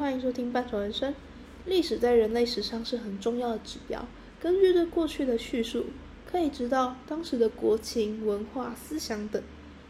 [0.00, 1.14] 欢迎收听半熟人生。
[1.66, 4.08] 历史在人类史上是很重要的指标。
[4.40, 5.84] 根据对过去的叙述，
[6.24, 9.42] 可以知道当时的国情、文化、思想等，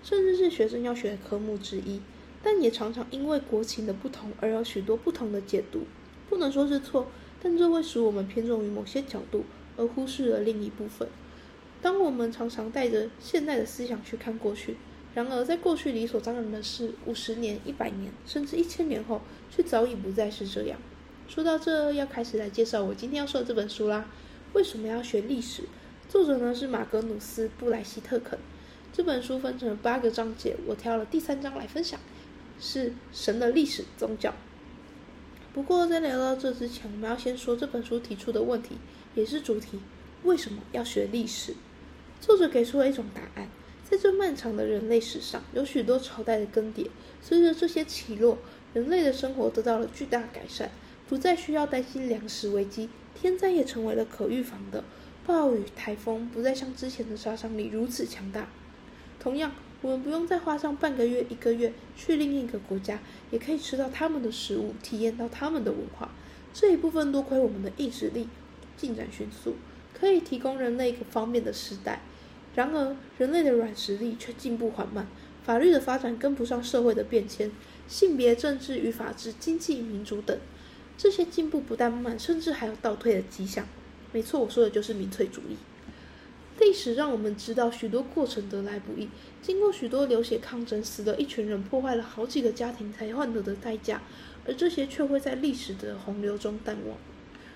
[0.03, 2.01] 甚至是学生要学的科目之一。
[2.43, 5.83] 但也常常因为国情的不同而有许多不同的解读。
[6.29, 7.07] 不能说是错，
[7.41, 9.45] 但这会使我们偏重于某些角度，
[9.77, 11.07] 而忽视了另一部分。
[11.81, 14.77] 当我们常常带着现代的思想去看过去。
[15.15, 20.79] 然而，在过去理所当然的事，五十年、一百年，甚至一千年后，却早已不再是这样。
[21.27, 24.07] 说到这，要开始来介绍我今天要说的这本书啦。
[24.53, 25.65] 为什么要学历史？
[26.09, 28.39] 作者呢是马格努斯·布莱希特肯。
[28.93, 31.99] 这本书分成八个章节，我挑了第三章来分享，
[32.61, 34.35] 是神的历史宗教。
[35.53, 38.77] 不过，在聊到这之前，我们要先说这本书提出的问题，
[39.15, 39.81] 也是主题：
[40.23, 41.55] 为什么要学历史？
[42.21, 43.49] 作者给出了一种答案。
[43.91, 46.87] 在这漫长的人类史上，有许多朝代的更迭。
[47.21, 48.39] 随着这些起落，
[48.73, 50.71] 人类的生活得到了巨大改善，
[51.09, 52.89] 不再需要担心粮食危机，
[53.21, 54.85] 天灾也成为了可预防的。
[55.27, 58.49] 暴雨、台风不再像之前的杀伤力如此强大。
[59.19, 59.51] 同样，
[59.83, 63.01] 我们不用再花上半个月、一个月去另一个国家，
[63.33, 66.09] 也可以吃到他们的食物，体验到他们的文化。
[66.55, 68.29] 这一部分多亏我们的意志力
[68.77, 69.57] 进展迅速，
[69.93, 72.03] 可以提供人类一个方便的时代。
[72.61, 75.07] 然而，人类的软实力却进步缓慢，
[75.43, 77.51] 法律的发展跟不上社会的变迁，
[77.89, 80.39] 性别、政治与法治、经济、民主等，
[80.99, 83.67] 这些进步不但慢，甚至还有倒退的迹象。
[84.13, 85.57] 没错，我说的就是民粹主义。
[86.59, 89.09] 历史让我们知道许多过程得来不易，
[89.41, 94.03] 经过许多流血抗争，死了一群人，破坏了好几个家庭才换得的代价，
[94.47, 96.99] 而这些却会在历史的洪流中淡忘。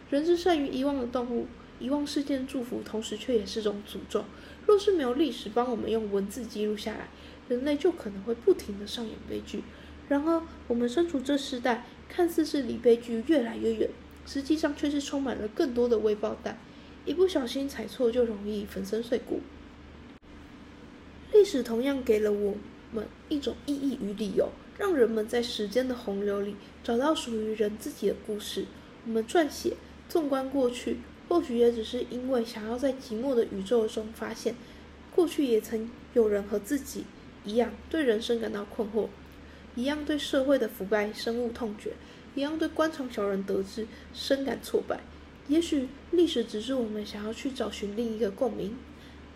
[0.08, 1.46] 人是善于遗忘的动物。
[1.80, 4.24] 遗忘事件祝福，同时却也是种诅咒。
[4.66, 7.08] 若是没有历史帮我们用文字记录下来，
[7.48, 9.62] 人类就可能会不停的上演悲剧。
[10.08, 13.90] 然而，我们身处这时代，看似是离悲剧越来越远，
[14.26, 16.58] 实际上却是充满了更多的微爆弹。
[17.06, 19.40] 一不小心踩错，就容易粉身碎骨。
[21.32, 22.56] 历史同样给了我
[22.92, 28.66] 们一种意义与理由，让人们在时间的洪流里找到属于人自己的故事。
[29.06, 29.76] 我们撰写，
[30.08, 30.98] 纵观过去。
[31.28, 34.54] 或许也只是因为想要在寂寞的宇宙中发现，
[35.14, 37.04] 过去也曾有人和自己
[37.44, 39.08] 一样对人生感到困惑，
[39.74, 41.94] 一样对社会的腐败深恶痛绝，
[42.34, 45.00] 一样对官场小人得志深感挫败。
[45.48, 48.76] 也许历史只是我们想要去找寻另一个共鸣。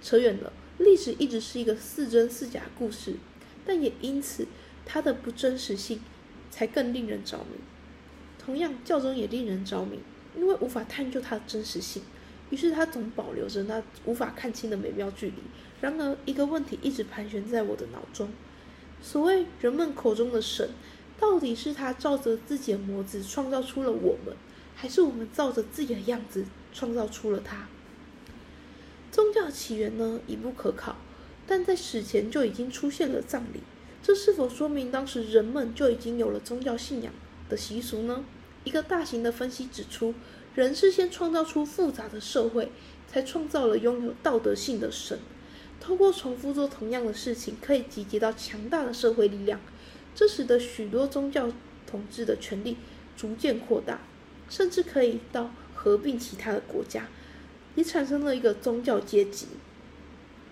[0.00, 3.16] 扯远了，历史一直是一个似真似假故事，
[3.66, 4.46] 但也因此
[4.86, 6.00] 它的不真实性
[6.50, 7.58] 才更令人着迷。
[8.38, 9.98] 同样，教宗也令人着迷。
[10.38, 12.02] 因为无法探究它的真实性，
[12.50, 15.34] 于是它总保留着那无法看清的美妙距离。
[15.80, 18.28] 然而，一个问题一直盘旋在我的脑中：
[19.02, 20.70] 所谓人们口中的神，
[21.18, 24.36] 到底是他照着自己的模子创造出了我们，
[24.76, 27.66] 还是我们照着自己的样子创造出了他？
[29.10, 30.96] 宗教起源呢，已不可考，
[31.46, 33.60] 但在史前就已经出现了葬礼，
[34.02, 37.12] 这是否说明当时人们就已经有了宗教信仰
[37.48, 38.24] 的习俗呢？
[38.64, 40.14] 一个大型的分析指出，
[40.54, 42.70] 人是先创造出复杂的社会，
[43.06, 45.18] 才创造了拥有道德性的神。
[45.80, 49.60] 通过重复做同样的事情，可以集结到强大的社会力量，
[50.14, 51.50] 这使得许多宗教
[51.86, 52.76] 统治的权力
[53.16, 54.00] 逐渐扩大，
[54.50, 57.08] 甚至可以到合并其他的国家，
[57.76, 59.46] 也产生了一个宗教阶级。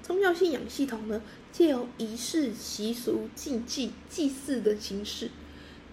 [0.00, 5.30] 宗教信仰系统呢，借由仪式、习俗、禁忌、祭祀等形式。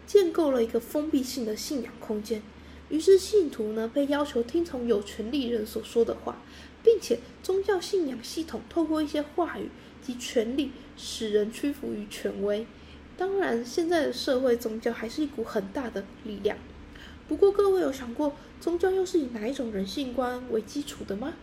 [0.05, 2.41] 建构了一个封闭性的信仰空间，
[2.89, 6.41] 于是信徒呢被要求听从有权利人所说的话，
[6.83, 9.69] 并且宗教信仰系统透过一些话语
[10.01, 12.67] 及权力使人屈服于权威。
[13.15, 16.57] 当然，现在的社会宗教还是一股很大的力量。
[17.27, 21.33] 不过，各位有想过宗教又是以哪一种人性观为基础的吗？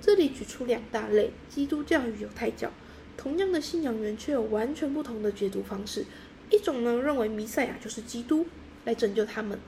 [0.00, 2.70] 这里举出两大类：基督教与犹太教。
[3.16, 6.06] 同样的信仰源，却有完全不同的解读方式。
[6.50, 8.46] 一种呢认为弥赛亚就是基督
[8.84, 9.58] 来拯救他们，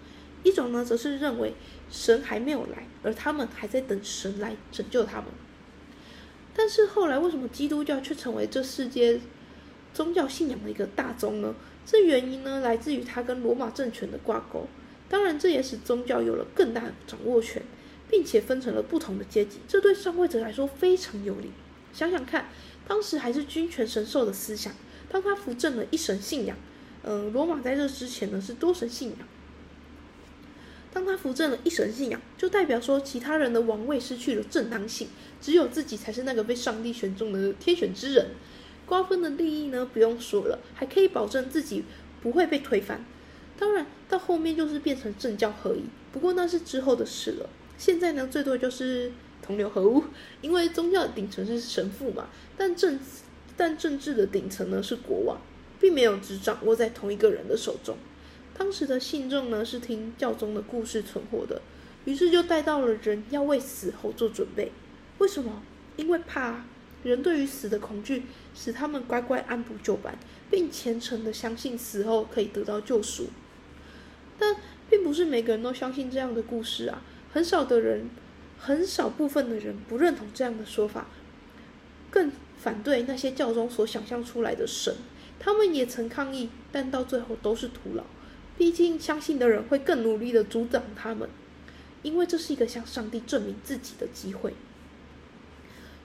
[0.43, 1.55] 一种呢则是认为
[1.90, 5.26] 神还没有来，而他们还在等神来拯救他们。
[6.55, 9.20] 但是后来为什么基督教却成为这世界
[9.94, 11.55] 宗教信仰的一个大宗呢？
[11.87, 14.69] 这原因呢来自于它跟罗马政权的挂钩。
[15.08, 17.62] 当然，这也使宗教有了更大的掌握权，
[18.08, 19.58] 并且分成了不同的阶级。
[19.69, 21.50] 这对上位者来说非常有利。
[21.93, 22.49] 想想看，
[22.87, 24.73] 当时还是君权神授的思想，
[25.11, 26.56] 当他扶正了一神信仰。
[27.04, 29.19] 嗯，罗马在这之前呢是多神信仰。
[30.93, 35.08] 当他扶正了一神信仰，就代表说其他人的王位失去了正当性，
[35.40, 38.26] 只有自己才是那个被上帝选中的天选之人。
[38.84, 41.84] 瓜分的利益呢不用说了，还可以保证自己
[42.20, 43.05] 不会被推翻。
[43.58, 47.48] 当然，到后面就是变成政教合一，不过那是之后的事了。
[47.78, 50.05] 现在呢，最多就是同流合污，
[50.43, 53.00] 因为宗教的顶层是神父嘛，但政
[53.56, 55.40] 但政治的顶层呢是国王，
[55.82, 57.96] 并没有只掌握在同一个人的手中。
[58.56, 61.61] 当时的信众呢是听教宗的故事存活的，
[62.05, 64.70] 于是就带到了人要为死后做准备。
[65.19, 65.62] 为什么？
[65.96, 66.64] 因为怕
[67.02, 68.23] 人对于死的恐惧，
[68.55, 70.17] 使他们乖乖按部就班，
[70.49, 73.26] 并虔诚的相信死后可以得到救赎。
[74.38, 74.56] 但
[74.88, 77.02] 并不是每个人都相信这样的故事啊，
[77.32, 78.08] 很少的人，
[78.58, 81.08] 很少部分的人不认同这样的说法，
[82.11, 84.94] 更反对那些教宗所想象出来的神。
[85.44, 88.05] 他们也曾抗议，但到最后都是徒劳。
[88.56, 91.29] 毕竟相信的人会更努力的阻挡他们，
[92.03, 94.55] 因为这是一个向上帝证明自己的机会。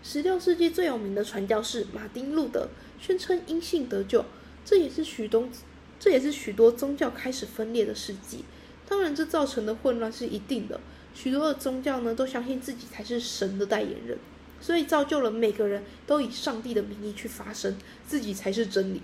[0.01, 2.69] 十六世纪最有名的传教士马丁路德
[2.99, 4.25] 宣称因信得救，
[4.65, 5.47] 这也是许多。
[5.99, 8.43] 这也是许多宗教开始分裂的世纪。
[8.87, 10.79] 当然，这造成的混乱是一定的。
[11.13, 14.17] 许多的宗教呢，都相信自己才是神的代言人，
[14.61, 17.75] 所以造就了每个人都以上帝的名义去发声，
[18.07, 19.01] 自己才是真理。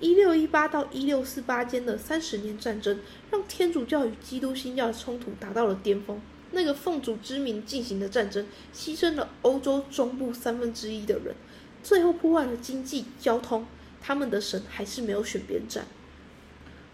[0.00, 3.00] 一六一八到一六四八间的三十年战争，
[3.30, 6.20] 让天主教与基督新教的冲突达到了巅峰。
[6.52, 11.34] 那个奉主之名进行的战争，牺牲了欧洲中部三分之一的人，
[11.82, 13.66] 最后破坏了经济交通。
[14.00, 15.86] 他们的神还是没有选边站。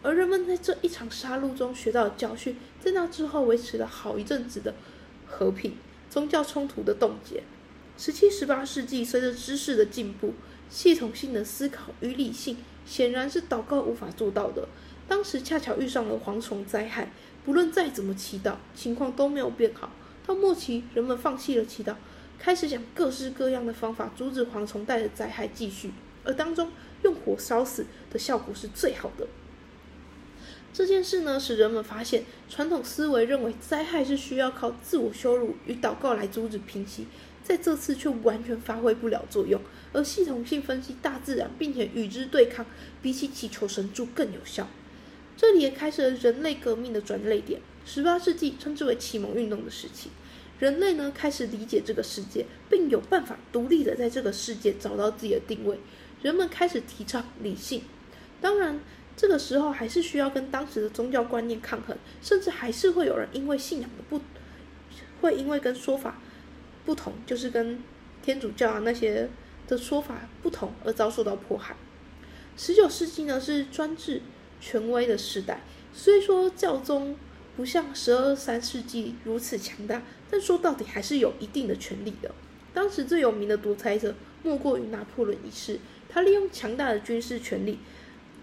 [0.01, 4.75] 而人们在这一场杀戮中学到的教训，在那之后维持了好一阵子的
[5.27, 5.75] 和平。
[6.09, 7.43] 宗教冲突的冻结。
[7.99, 10.35] 十七、十八世纪，随着知识的进步，
[10.71, 14.69] 系统性的思考与理性显然是祷告无法做到的。
[15.09, 17.13] 当时恰巧遇上了蝗虫灾害，
[17.45, 19.91] 不论再怎么祈祷，情况都没有变好。
[20.27, 21.95] 到末期，人们放弃了祈祷，
[22.39, 25.93] 开始想各式各样的方法阻止蝗虫带的灾害继续。
[26.25, 26.71] 而当中
[27.03, 29.27] 用火烧死的效果是最好的。
[30.73, 37.09] 这件事呢，使人们发现传统思维认为灾害是需要靠自我羞辱与祷告来阻止平息，
[37.43, 39.61] 在这次却完全发挥不了作用。
[39.93, 42.65] 而系统性分析大自然，并且与之对抗，
[43.01, 44.69] 比起祈求神助更有效。
[45.37, 47.61] 这里也开始了人类革命的转捩点。
[47.85, 50.11] 十八世纪称之为启蒙运动的时期，
[50.59, 55.79] 人类呢开始理解这个世界，并有办法独立的在这个世界找到自己的定位。
[56.23, 57.83] 人们开始提倡理性，
[58.41, 58.81] 当然。
[59.15, 64.19] 这个时候还是需要跟当时的宗教观念抗衡，甚至还是会有人因为信仰的不，
[65.21, 66.19] 会因为跟说法
[66.85, 67.79] 不同，就是跟
[68.23, 69.29] 天主教啊那些
[69.67, 71.77] 的说法不同而遭受到迫害。
[72.57, 74.21] 十九世纪呢是专制
[74.61, 75.63] 权威的时代，
[75.93, 77.17] 虽说教宗
[77.57, 82.35] 不像十二三世纪如此强大，但说到底还是有一定的权力的。
[82.75, 87.79] 当时最有名的独裁者莫过于拿破仑一世，他利用强大的军事权力。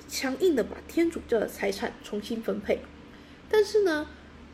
[0.07, 2.79] 强硬的把天主教的财产重新分配，
[3.47, 4.07] 但是呢，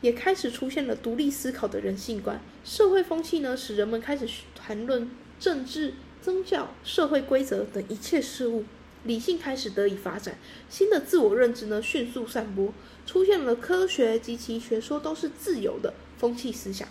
[0.06, 4.24] 也开始出现了独立思考的人性观，社会风气呢，使人们开始
[4.54, 5.10] 谈论
[5.40, 8.62] 政治、宗教、社会规则等一切事物，
[9.02, 10.38] 理性开始得以发展，
[10.70, 12.72] 新的自我认知呢迅速散播，
[13.04, 16.88] 出现了科学及其学说都是自由的风气思想。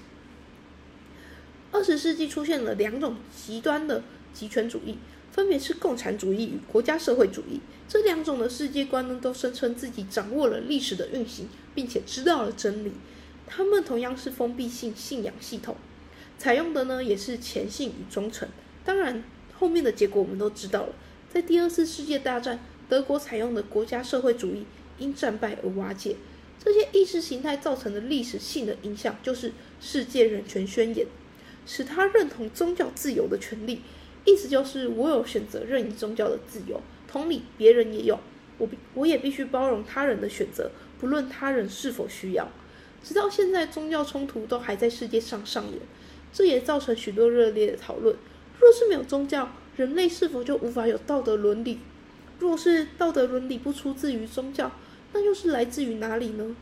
[1.71, 4.03] 二十世纪出现了两种极端的
[4.33, 4.97] 极权主义。
[5.31, 7.59] 分别是共产主义与国家社会主义
[7.89, 12.93] 这两种的世界观呢，都声称自己掌握了历史的运行，并且知道了真理。
[13.45, 15.75] 他们同样是封闭性信仰系统，
[16.39, 18.49] 采用的呢也是虔信与忠诚。
[18.83, 20.93] 当然，后面的结果我们都知道了。
[21.31, 24.65] 在第二次世界大战，德国采用的国家社会主义
[24.97, 26.15] 因战败而瓦解。
[26.57, 31.05] 这些意识形态造成的历史性的影响，就是世界人权宣言，
[31.67, 33.81] 使他认同宗教自由的权利。
[34.23, 38.19] 意思就是我有选择任意宗教的自由，同理，别人也有，
[38.57, 42.47] 我必我也必须包容他人的选择，不论他人是否需要。
[43.03, 45.79] 直到现在，宗教冲突都还在世界上上演，
[46.33, 48.15] 这也造成许多热烈的讨论。
[48.59, 51.79] 若是没有宗教，人类是否就无法有道德伦理？
[52.39, 54.71] 若是道德伦理不出自于宗教，
[55.13, 56.55] 那又是来自于哪里呢？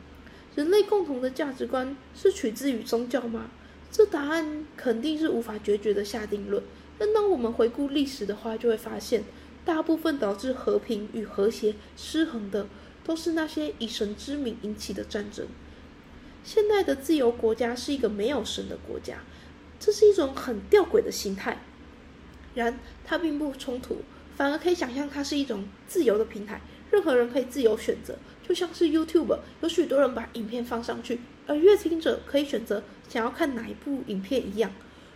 [0.56, 3.50] 人类共同的价值观是取自于宗教吗？
[3.90, 6.62] 这答案肯定是无法决绝的下定论。
[6.98, 9.24] 但当我们回顾历史的话，就会发现，
[9.64, 12.68] 大部分导致和平与和谐失衡的，
[13.04, 15.48] 都是那些以神之名引起的战争。
[16.44, 19.20] 现代的自由国家是一个没有神的国家，
[19.80, 21.58] 这是一种很吊诡的心态。
[22.54, 24.02] 然，它并不冲突，
[24.36, 28.18] 反而可以想象它是一种自由的平台，任何人可以自由选择，
[28.48, 34.72] 就像是 YouTube，有许多人把影片放上去，而阅听者可以选择想要看哪一部影片一样。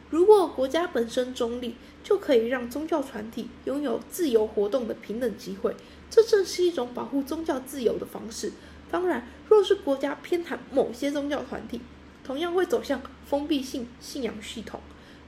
[0.09, 5.75] 如果国家本身中立，就可以让宗教团体拥有自由活动的平等机会。
[6.09, 8.53] 这正是一种保护宗教自由的方式。
[8.89, 11.81] 当然，若是国家偏袒某些宗教团体，
[12.23, 14.79] 同样会走向封闭性信仰系统，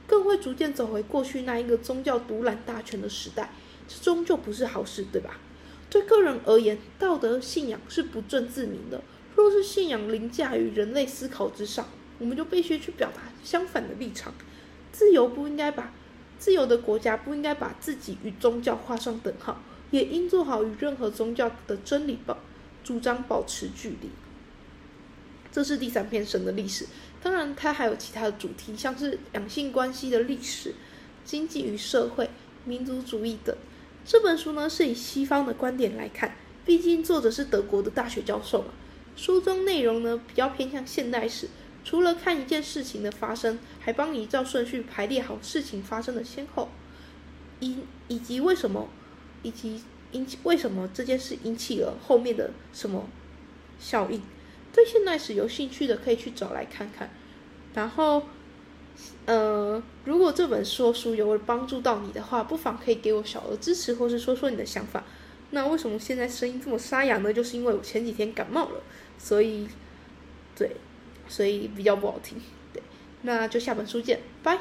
[0.07, 3.51] 更会逐渐走回过去那一个宗教独揽大权的时代。
[3.85, 5.37] 这终究不是好事，对吧？
[5.89, 9.01] 对个人而言，道德信仰是不正自明的。
[9.35, 11.85] 若是信仰凌驾于人类思考之上，
[12.17, 14.33] 我们就必须去表达相反的立场。
[14.91, 15.93] 自由不应该把
[16.37, 22.37] 自由的国家不应该把自己与宗教画上等号，也应做好与任何宗教的真理保
[22.83, 24.09] 主张保持距离。
[25.51, 26.85] 这是第三篇神的历史，
[27.21, 30.75] 当然它还有其他的主题，像是两性关系的历史、
[31.25, 32.29] 经济与社会、
[32.65, 33.55] 民族主义等。
[34.05, 38.67] 这本书呢是以西方的观点来看，毕竟作者是德国的大学教授嘛。
[39.15, 41.49] 书中内容呢比较偏向现代史，
[41.89, 46.69] 除了看一件事情的发生，还帮你照顺序排列好事情发生的先后，
[47.61, 47.77] 以
[48.07, 48.87] 以及为什么，
[49.41, 49.81] 以及
[50.11, 53.07] 引起为什么这件事引起了后面的什么
[53.79, 54.21] 效应。
[54.71, 57.09] 对现代史有兴趣的可以去找来看看，
[57.73, 58.21] 然后。
[59.25, 65.05] 呃，如果这本说书有帮助到你的话，不妨可以给我小额支持，或是说说你的想法。
[65.51, 67.31] 那为什么现在声音这么沙哑呢？
[67.31, 68.81] 就是因为我前几天感冒了，
[69.17, 69.69] 所以，
[70.53, 70.75] 对，
[71.29, 72.37] 所以比较不好听。
[72.73, 72.83] 对，
[73.21, 74.59] 那就下本书见，拜。